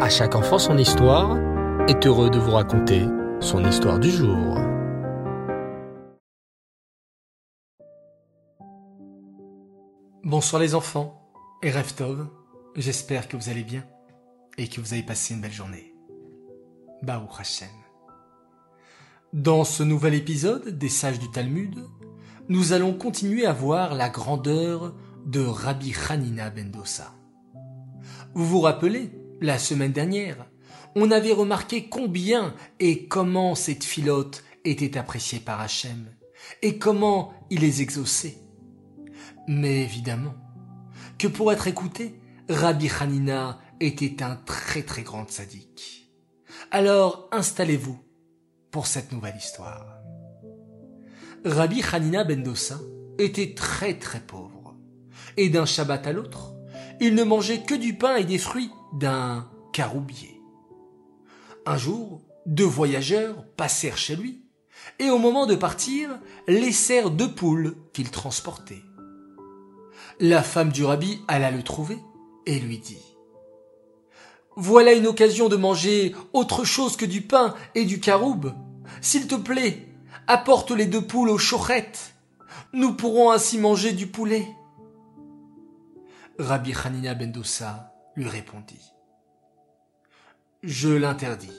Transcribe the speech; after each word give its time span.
À 0.00 0.08
chaque 0.08 0.34
enfant 0.34 0.58
son 0.58 0.76
histoire 0.76 1.38
est 1.88 2.04
heureux 2.04 2.28
de 2.28 2.38
vous 2.38 2.50
raconter 2.50 3.06
son 3.38 3.64
histoire 3.64 4.00
du 4.00 4.10
jour. 4.10 4.58
Bonsoir 10.24 10.60
les 10.60 10.74
enfants 10.74 11.22
et 11.62 11.70
Reftov, 11.70 12.26
j'espère 12.74 13.28
que 13.28 13.36
vous 13.36 13.48
allez 13.50 13.62
bien 13.62 13.84
et 14.58 14.66
que 14.66 14.80
vous 14.80 14.94
avez 14.94 15.04
passé 15.04 15.32
une 15.32 15.40
belle 15.40 15.52
journée. 15.52 15.94
Baou 17.02 17.28
Hashem. 17.38 17.68
Dans 19.32 19.62
ce 19.62 19.84
nouvel 19.84 20.14
épisode 20.14 20.76
des 20.76 20.88
sages 20.88 21.20
du 21.20 21.30
Talmud, 21.30 21.78
nous 22.48 22.72
allons 22.72 22.94
continuer 22.94 23.46
à 23.46 23.52
voir 23.52 23.94
la 23.94 24.08
grandeur 24.08 24.92
de 25.24 25.40
Rabbi 25.40 25.94
Hanina 26.08 26.50
ben 26.50 26.72
Dossa. 26.72 27.14
Vous 28.34 28.44
vous 28.44 28.60
rappelez, 28.60 29.23
la 29.44 29.58
semaine 29.58 29.92
dernière, 29.92 30.46
on 30.96 31.10
avait 31.10 31.32
remarqué 31.32 31.88
combien 31.88 32.54
et 32.80 33.06
comment 33.06 33.54
cette 33.54 33.84
filote 33.84 34.42
était 34.64 34.96
appréciée 34.96 35.38
par 35.38 35.60
Hachem, 35.60 36.06
et 36.62 36.78
comment 36.78 37.34
il 37.50 37.60
les 37.60 37.82
exauçait. 37.82 38.38
Mais 39.46 39.82
évidemment, 39.82 40.34
que 41.18 41.28
pour 41.28 41.52
être 41.52 41.66
écouté, 41.66 42.18
Rabbi 42.48 42.88
Hanina 42.98 43.60
était 43.80 44.22
un 44.22 44.36
très 44.36 44.82
très 44.82 45.02
grand 45.02 45.30
sadique. 45.30 46.10
Alors 46.70 47.28
installez-vous 47.30 47.98
pour 48.70 48.86
cette 48.86 49.12
nouvelle 49.12 49.36
histoire. 49.36 49.98
Rabbi 51.44 51.82
Hanina 51.92 52.24
ben 52.24 52.42
Dossa 52.42 52.80
était 53.18 53.54
très 53.54 53.98
très 53.98 54.20
pauvre, 54.20 54.74
et 55.36 55.50
d'un 55.50 55.66
Shabbat 55.66 56.06
à 56.06 56.12
l'autre, 56.12 56.53
il 57.00 57.14
ne 57.14 57.24
mangeait 57.24 57.62
que 57.62 57.74
du 57.74 57.94
pain 57.94 58.16
et 58.16 58.24
des 58.24 58.38
fruits 58.38 58.70
d'un 58.92 59.48
caroubier. 59.72 60.40
Un 61.66 61.76
jour, 61.76 62.20
deux 62.46 62.64
voyageurs 62.64 63.44
passèrent 63.56 63.98
chez 63.98 64.16
lui, 64.16 64.42
et 64.98 65.10
au 65.10 65.18
moment 65.18 65.46
de 65.46 65.54
partir, 65.54 66.10
laissèrent 66.46 67.10
deux 67.10 67.32
poules 67.32 67.76
qu'il 67.92 68.10
transportait. 68.10 68.82
La 70.20 70.42
femme 70.42 70.70
du 70.70 70.84
rabbi 70.84 71.20
alla 71.26 71.50
le 71.50 71.62
trouver 71.62 71.98
et 72.46 72.60
lui 72.60 72.78
dit 72.78 73.02
Voilà 74.56 74.92
une 74.92 75.06
occasion 75.06 75.48
de 75.48 75.56
manger 75.56 76.14
autre 76.32 76.64
chose 76.64 76.96
que 76.96 77.06
du 77.06 77.22
pain 77.22 77.54
et 77.74 77.84
du 77.84 77.98
caroube. 77.98 78.54
S'il 79.00 79.26
te 79.26 79.34
plaît, 79.34 79.88
apporte 80.26 80.70
les 80.70 80.86
deux 80.86 81.04
poules 81.04 81.30
aux 81.30 81.38
chochettes. 81.38 82.14
Nous 82.72 82.94
pourrons 82.94 83.30
ainsi 83.30 83.58
manger 83.58 83.92
du 83.92 84.06
poulet. 84.06 84.46
Rabbi 86.38 86.74
Hanina 86.74 87.14
ben 87.14 87.30
Dossa 87.30 87.92
lui 88.16 88.28
répondit. 88.28 88.92
Je 90.62 90.88
l'interdis. 90.88 91.52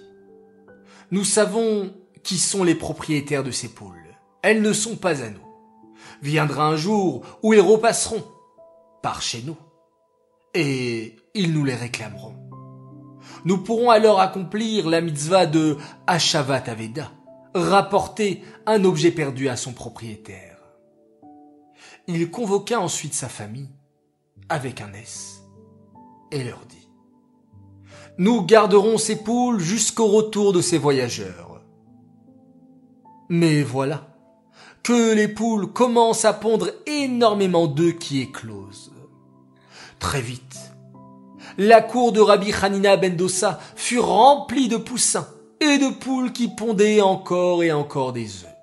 Nous 1.12 1.24
savons 1.24 1.94
qui 2.24 2.38
sont 2.38 2.64
les 2.64 2.76
propriétaires 2.76 3.44
de 3.44 3.52
ces 3.52 3.70
poules. 3.70 4.18
Elles 4.42 4.62
ne 4.62 4.74
sont 4.74 4.98
pas 4.98 5.24
à 5.24 5.30
nous. 5.30 5.40
Viendra 6.22 6.68
un 6.68 6.76
jour 6.76 7.24
où 7.42 7.54
ils 7.54 7.62
repasseront 7.62 8.24
par 9.02 9.22
chez 9.22 9.44
nous. 9.44 9.58
Et 10.54 11.16
ils 11.34 11.54
nous 11.54 11.64
les 11.64 11.76
réclameront. 11.76 12.36
Nous 13.46 13.60
pourrons 13.60 13.92
alors 13.92 14.20
accomplir 14.20 14.90
la 14.90 15.02
mitzvah 15.02 15.46
de 15.46 15.78
Ashavat 16.08 16.64
Aveda, 16.68 17.12
rapporter 17.54 18.44
un 18.66 18.84
objet 18.84 19.12
perdu 19.12 19.48
à 19.50 19.56
son 19.56 19.74
propriétaire. 19.74 20.58
Il 22.08 22.30
convoqua 22.30 22.80
ensuite 22.80 23.14
sa 23.14 23.30
famille 23.30 23.75
avec 24.50 24.82
un 24.82 24.94
S 24.94 25.44
et 26.32 26.44
leur 26.44 26.60
dit 26.68 26.90
Nous 28.18 28.44
garderons 28.44 28.98
ces 28.98 29.18
poules 29.18 29.60
jusqu'au 29.60 30.08
retour 30.08 30.54
de 30.54 30.62
ces 30.62 30.78
voyageurs. 30.78 31.62
Mais 33.30 33.64
voilà 33.64 34.08
que 34.84 35.16
les 35.16 35.28
poules 35.28 35.74
commencent 35.74 36.26
à 36.26 36.34
pondre 36.34 36.70
énormément 36.86 37.66
d'œufs 37.66 37.98
qui 37.98 38.22
éclosent. 38.22 38.92
Très 40.00 40.22
vite, 40.22 40.72
la 41.58 41.82
cour 41.82 42.12
de 42.12 42.20
Rabbi 42.20 42.54
Hanina 42.54 42.98
ben 42.98 43.16
Dossa 43.16 43.60
fut 43.76 44.00
remplie 44.00 44.68
de 44.68 44.78
poussins 44.78 45.28
et 45.60 45.78
de 45.80 45.90
poules 45.90 46.34
qui 46.34 46.50
pondaient 46.50 47.02
encore 47.02 47.64
et 47.64 47.72
encore 47.72 48.14
des 48.14 48.44
œufs. 48.44 48.56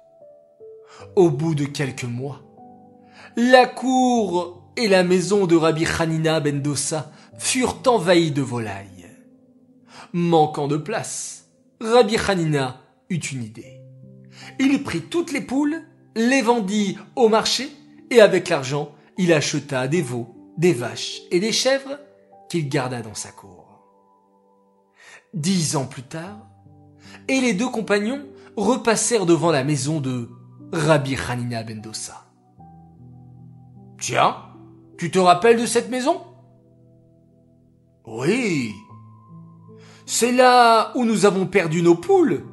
Au 1.17 1.29
bout 1.31 1.57
de 1.57 1.65
quelques 1.65 2.05
mois, 2.05 2.41
la 3.37 3.67
cour 3.67 4.62
et 4.77 4.89
la 4.89 5.03
maison 5.03 5.47
de 5.47 5.57
Rabbi 5.57 5.87
Hanina 5.87 6.41
ben 6.41 6.63
Dossa 6.63 7.13
furent 7.39 7.83
envahies 7.87 8.31
de 8.31 8.43
volailles. 8.43 9.07
Manquant 10.13 10.69
de 10.69 10.77
place, 10.77 11.49
Rabbi 11.81 12.17
Hanina 12.17 12.81
eut 13.11 13.17
une 13.17 13.43
idée. 13.43 13.81
Il 14.59 14.83
prit 14.83 15.03
toutes 15.03 15.33
les 15.33 15.41
poules, 15.41 15.83
les 16.15 16.43
vendit 16.43 16.99
au 17.17 17.29
marché, 17.29 17.71
et 18.11 18.21
avec 18.21 18.49
l'argent, 18.49 18.93
il 19.19 19.33
acheta 19.33 19.89
des 19.89 20.03
veaux, 20.03 20.35
des 20.57 20.73
vaches 20.73 21.23
et 21.31 21.41
des 21.41 21.53
chèvres 21.53 21.99
qu'il 22.49 22.69
garda 22.69 23.03
dans 23.03 23.15
sa 23.15 23.31
cour. 23.31 23.81
Dix 25.35 25.77
ans 25.77 25.87
plus 25.87 26.03
tard, 26.03 26.47
et 27.29 27.41
les 27.41 27.55
deux 27.55 27.69
compagnons 27.69 28.27
repassèrent 28.57 29.27
devant 29.27 29.51
la 29.51 29.65
maison 29.65 30.01
de 30.01 30.31
Rabbi 30.73 31.17
Hanina 31.29 31.63
ben 31.63 31.81
Dossa. 31.81 32.27
Tiens, 33.99 34.37
tu 34.97 35.11
te 35.11 35.19
rappelles 35.19 35.61
de 35.61 35.67
cette 35.67 35.91
maison? 35.91 36.21
Oui. 38.07 38.73
C'est 40.07 40.33
là 40.33 40.93
où 40.97 41.05
nous 41.05 41.27
avons 41.27 41.47
perdu 41.47 41.83
nos 41.83 41.95
poules. 41.95 42.45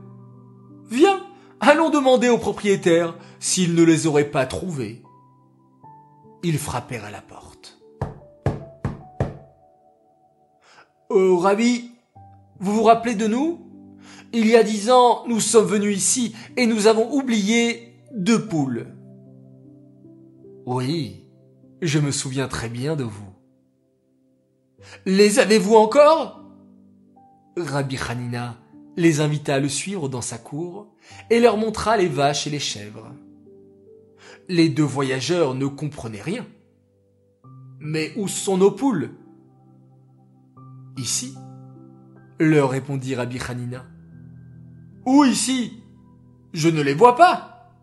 Viens, 0.90 1.26
allons 1.60 1.90
demander 1.90 2.30
au 2.30 2.38
propriétaire 2.38 3.16
s'il 3.40 3.76
ne 3.76 3.84
les 3.84 4.08
aurait 4.08 4.32
pas 4.32 4.46
trouvées. 4.46 5.04
Ils 6.44 6.58
frappèrent 6.58 7.06
à 7.06 7.12
la 7.12 7.22
porte. 7.22 7.80
Oh, 11.10 11.38
Rabbi, 11.38 11.92
vous 12.60 12.74
vous 12.74 12.84
rappelez 12.84 13.16
de 13.16 13.28
nous? 13.28 13.60
Il 14.32 14.48
y 14.48 14.56
a 14.56 14.64
dix 14.64 14.92
ans, 14.92 15.24
nous 15.28 15.40
sommes 15.40 15.66
venus 15.66 15.98
ici 15.98 16.36
et 16.56 16.68
nous 16.68 16.86
avons 16.86 17.12
oublié 17.12 17.96
deux 18.14 18.46
poules. 18.48 18.88
Oui, 20.68 21.19
je 21.82 22.00
me 22.00 22.12
souviens 22.12 22.48
très 22.48 22.70
bien 22.70 22.96
de 22.96 23.04
vous. 23.04 23.34
Les 25.06 25.40
avez-vous 25.40 25.76
encore? 25.76 26.42
Rabbi 27.58 27.98
Hanina 27.98 28.58
les 28.96 29.22
invita 29.22 29.56
à 29.56 29.60
le 29.60 29.70
suivre 29.70 30.10
dans 30.10 30.22
sa 30.22 30.38
cour 30.38 30.88
et 31.30 31.40
leur 31.40 31.58
montra 31.58 31.98
les 31.98 32.08
vaches 32.08 32.48
et 32.48 32.50
les 32.50 32.60
chèvres. 32.60 33.14
Les 34.48 34.70
deux 34.70 34.84
voyageurs 34.84 35.54
ne 35.54 35.68
comprenaient 35.68 36.22
rien. 36.22 36.46
Mais 37.80 38.12
où 38.18 38.28
sont 38.28 38.58
nos 38.58 38.72
poules? 38.72 39.12
Ici, 40.98 41.34
leur 42.40 42.72
répondit 42.72 43.16
Rabbi 43.16 43.40
Hanina. 43.48 43.86
Où 45.06 45.24
ici? 45.24 45.84
Je 46.52 46.68
ne 46.68 46.82
les 46.82 46.94
vois 46.94 47.16
pas. 47.16 47.74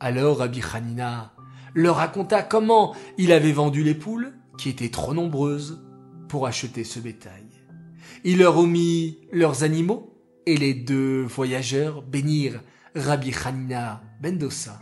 Alors 0.00 0.38
Rabbi 0.38 0.62
Hanina 0.72 1.31
leur 1.74 1.96
raconta 1.96 2.42
comment 2.42 2.94
il 3.18 3.32
avait 3.32 3.52
vendu 3.52 3.82
les 3.82 3.94
poules, 3.94 4.32
qui 4.58 4.68
étaient 4.68 4.90
trop 4.90 5.14
nombreuses, 5.14 5.82
pour 6.28 6.46
acheter 6.46 6.84
ce 6.84 7.00
bétail. 7.00 7.46
Il 8.24 8.38
leur 8.38 8.54
remit 8.54 9.18
leurs 9.32 9.64
animaux, 9.64 10.14
et 10.46 10.56
les 10.56 10.74
deux 10.74 11.22
voyageurs 11.22 12.02
bénirent 12.02 12.62
Rabbi 12.94 13.32
Hanina 13.44 14.02
Bendossa 14.20 14.80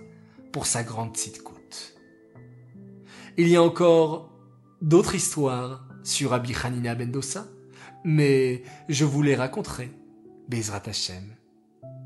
pour 0.52 0.66
sa 0.66 0.82
grande 0.82 1.16
coûte. 1.44 1.94
Il 3.36 3.48
y 3.48 3.56
a 3.56 3.62
encore 3.62 4.32
d'autres 4.82 5.14
histoires 5.14 5.86
sur 6.02 6.30
Rabbi 6.30 6.54
Hanina 6.62 6.94
Bendossa, 6.94 7.46
mais 8.04 8.62
je 8.88 9.04
vous 9.04 9.22
les 9.22 9.36
raconterai, 9.36 9.90
Bezrat 10.48 10.82
Hashem, 10.86 11.34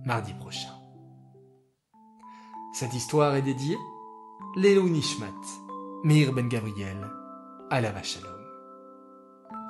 mardi 0.04 0.34
prochain. 0.34 0.75
Cette 2.75 2.94
histoire 2.94 3.37
est 3.37 3.42
dédiée 3.42 3.78
Lélo 4.56 4.88
Nishmat, 4.88 5.28
Meir 6.04 6.32
Ben 6.32 6.48
Gabriel, 6.48 7.10
Alava 7.70 8.02
Shalom. 8.02 8.31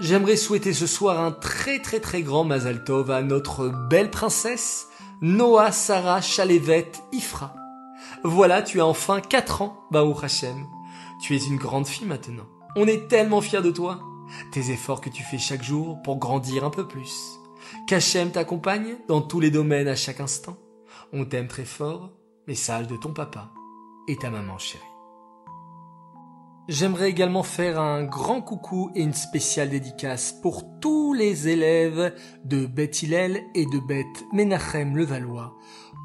J'aimerais 0.00 0.36
souhaiter 0.36 0.72
ce 0.72 0.86
soir 0.86 1.20
un 1.20 1.32
très 1.32 1.80
très 1.80 2.00
très 2.00 2.22
grand 2.22 2.44
Mazal 2.44 2.84
Tov 2.84 3.10
à 3.10 3.22
notre 3.22 3.68
belle 3.88 4.10
princesse, 4.10 4.88
Noah 5.22 5.72
Sarah 5.72 6.20
Chalevet 6.20 6.92
Ifra. 7.12 7.54
Voilà, 8.24 8.62
tu 8.62 8.80
as 8.80 8.86
enfin 8.86 9.20
4 9.20 9.62
ans, 9.62 9.86
Baou 9.90 10.14
Hashem. 10.22 10.66
Tu 11.22 11.34
es 11.34 11.46
une 11.46 11.56
grande 11.56 11.86
fille 11.86 12.06
maintenant. 12.06 12.46
On 12.76 12.86
est 12.86 13.08
tellement 13.08 13.40
fiers 13.40 13.62
de 13.62 13.70
toi. 13.70 14.00
Tes 14.52 14.70
efforts 14.70 15.00
que 15.00 15.10
tu 15.10 15.22
fais 15.22 15.38
chaque 15.38 15.62
jour 15.62 16.02
pour 16.02 16.18
grandir 16.18 16.64
un 16.64 16.70
peu 16.70 16.86
plus. 16.86 17.38
Qu'Hachem 17.86 18.30
t'accompagne 18.30 18.96
dans 19.08 19.22
tous 19.22 19.40
les 19.40 19.50
domaines 19.50 19.88
à 19.88 19.96
chaque 19.96 20.20
instant. 20.20 20.56
On 21.12 21.24
t'aime 21.24 21.48
très 21.48 21.64
fort. 21.64 22.10
Message 22.46 22.88
de 22.88 22.96
ton 22.96 23.12
papa 23.12 23.50
et 24.08 24.16
ta 24.16 24.30
maman 24.30 24.58
chérie. 24.58 24.84
J'aimerais 26.66 27.10
également 27.10 27.42
faire 27.42 27.78
un 27.78 28.04
grand 28.04 28.40
coucou 28.40 28.90
et 28.94 29.02
une 29.02 29.12
spéciale 29.12 29.68
dédicace 29.68 30.32
pour 30.32 30.64
tous 30.80 31.12
les 31.12 31.48
élèves 31.48 32.14
de 32.44 32.64
Beth 32.64 33.02
Hillel 33.02 33.42
et 33.54 33.66
de 33.66 33.78
Beth 33.78 34.24
Menachem 34.32 34.96
Levallois 34.96 35.54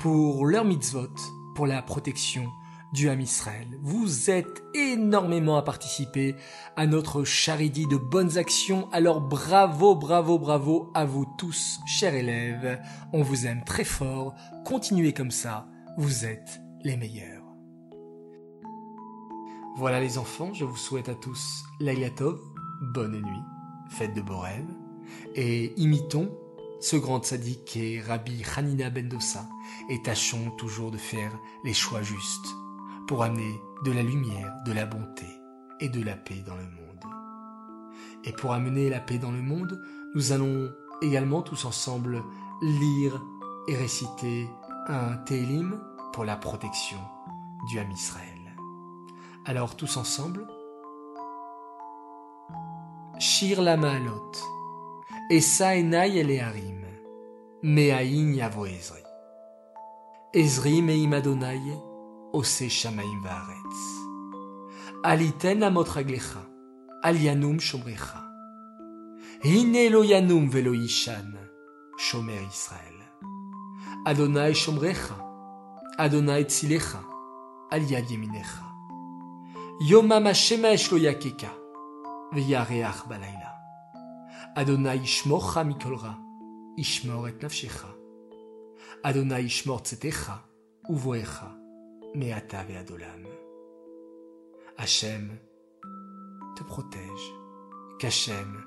pour 0.01 0.46
leur 0.46 0.66
mitzvot, 0.66 1.16
pour 1.56 1.66
la 1.66 1.81
protection 1.81 2.46
du 2.92 3.10
Ham 3.10 3.22
Israël. 3.22 3.68
Vous 3.81 4.30
êtes 4.30 4.63
énormément 4.74 5.57
à 5.57 5.62
participer 5.62 6.36
à 6.75 6.88
notre 6.88 7.24
charité 7.24 7.86
de 7.86 7.98
bonnes 7.98 8.38
actions, 8.38 8.90
alors 8.92 9.22
bravo, 9.22 9.96
bravo, 9.96 10.40
bravo 10.40 10.92
à 10.94 11.06
vous 11.06 11.25
tous, 11.38 11.80
chers 11.86 12.16
élèves. 12.16 12.81
On 13.13 13.22
vous 13.22 13.46
aime 13.46 13.63
très 13.63 13.84
fort, 13.84 14.34
continuez 14.66 15.13
comme 15.13 15.31
ça, 15.31 15.68
vous 15.98 16.25
êtes 16.25 16.60
les 16.84 16.98
meilleurs. 16.98 17.38
Voilà 19.79 20.01
les 20.01 20.17
enfants, 20.17 20.53
je 20.53 20.65
vous 20.65 20.75
souhaite 20.75 21.07
à 21.07 21.15
tous 21.15 21.63
Tov, 22.17 22.37
bonne 22.81 23.21
nuit, 23.21 23.43
faites 23.89 24.13
de 24.13 24.19
beaux 24.19 24.43
et 25.35 25.73
imitons 25.79 26.37
ce 26.81 26.97
grand 26.97 27.23
sadique 27.23 27.77
est 27.77 28.01
Rabbi 28.05 28.43
Hanina 28.57 28.89
Bendossa, 28.89 29.47
et 29.89 30.01
tâchons 30.01 30.51
toujours 30.57 30.91
de 30.91 30.97
faire 30.97 31.31
les 31.63 31.73
choix 31.73 32.01
justes 32.01 32.49
pour 33.07 33.23
amener 33.23 33.53
de 33.85 33.93
la 33.93 34.03
lumière, 34.03 34.53
de 34.65 34.73
la 34.73 34.85
bonté 34.85 35.27
et 35.79 35.87
de 35.87 36.03
la 36.03 36.17
paix 36.17 36.43
dans 36.45 36.57
le 36.57 36.63
monde. 36.63 37.05
Et 38.25 38.33
pour 38.33 38.51
amener 38.51 38.89
la 38.89 38.99
paix 38.99 39.17
dans 39.17 39.31
le 39.31 39.41
monde, 39.41 39.81
nous 40.13 40.33
allons 40.33 40.69
également 41.01 41.41
tous 41.41 41.63
ensemble 41.63 42.21
lire 42.61 43.23
et 43.69 43.77
réciter 43.77 44.49
un 44.87 45.15
Télim 45.19 45.79
pour 46.11 46.25
la 46.25 46.35
protection 46.35 46.99
du 47.69 47.79
Ham 47.79 47.89
Israël. 47.91 48.38
Alors 49.50 49.75
tous 49.75 49.98
ensemble. 49.98 50.46
Shir 53.18 53.63
la 53.63 53.78
maalot. 53.78 54.31
Esa 55.31 55.75
enay 55.75 56.19
el 56.19 56.40
harim. 56.40 56.86
Me'ain 57.63 58.36
yavo 58.36 58.68
Ezri. 58.68 59.01
Ezri 60.36 60.84
me'im 60.84 61.13
Adonai. 61.13 61.74
Ose 62.31 62.69
shamaim 62.69 63.24
va'aretz. 63.24 63.80
Aliten 65.04 65.63
amot 65.63 65.90
raglecha. 65.96 66.44
Al 67.01 67.18
yanum 67.19 67.60
shomrecha. 67.60 68.22
Hine 69.44 69.90
lo 69.90 70.04
yanum 70.04 70.48
velo. 70.48 70.75
Shomer 71.98 72.44
Israël. 72.54 73.00
Adonai 74.06 74.54
shomrecha. 74.54 75.18
Adonai 75.98 76.46
tzilecha. 76.46 77.01
Al 77.72 77.81
yad 77.90 78.07
yeminecha. 78.12 78.69
Yomama 79.81 80.33
shemesh 80.33 80.91
lo 80.91 80.97
yakeka, 80.97 81.47
v'yareach 82.33 83.07
balayla. 83.07 83.55
Adonai 84.53 84.99
ishmorcha 84.99 85.63
mikolra, 85.63 86.17
ishmor 86.77 87.29
et 87.29 87.41
nafshecha. 87.41 87.87
Adonai 89.05 89.45
ishmor 89.45 89.81
tzetecha, 89.81 90.43
uvoecha, 90.89 91.55
meata 92.13 92.65
ve'adolam. 92.65 93.23
Hachem 94.77 95.39
te 96.57 96.63
protège, 96.63 97.33
qu'Hachem 97.99 98.61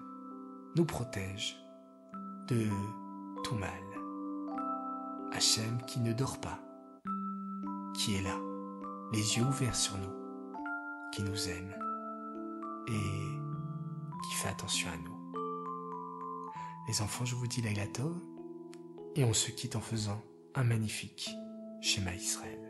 nous 0.77 0.87
protège 0.87 1.59
de 2.49 2.69
tout 3.45 3.57
mal. 3.57 3.69
Hachem 5.31 5.77
qui 5.87 6.01
ne 6.01 6.15
dort 6.15 6.41
pas, 6.41 6.59
qui 7.99 8.17
est 8.17 8.23
là, 8.23 8.39
les 9.13 9.37
yeux 9.37 9.45
ouverts 9.45 9.77
sur 9.77 9.99
nous 9.99 10.22
qui 11.13 11.23
nous 11.23 11.49
aime 11.49 11.75
et 12.89 14.27
qui 14.27 14.35
fait 14.35 14.49
attention 14.49 14.89
à 14.91 14.97
nous. 14.97 15.13
Les 16.89 17.01
enfants, 17.03 17.25
je 17.25 17.35
vous 17.35 17.47
dis 17.47 17.63
la 17.63 17.73
et 19.15 19.25
on 19.25 19.35
se 19.35 19.51
quitte 19.51 19.77
en 19.77 19.81
faisant 19.81 20.21
un 20.55 20.65
magnifique 20.65 21.31
schéma 21.81 22.15
Israël. 22.15 22.62